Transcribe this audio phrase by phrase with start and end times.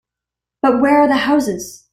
[0.63, 1.85] But where are the houses?